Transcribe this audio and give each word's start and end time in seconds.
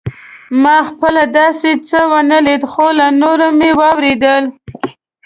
ما 0.63 0.77
خپله 0.89 1.23
داسې 1.37 1.71
څه 1.87 1.99
ونه 2.11 2.37
لیدل 2.47 2.69
خو 2.71 2.85
له 2.99 3.07
نورو 3.21 3.47
مې 3.57 3.69
واورېدل. 3.79 4.43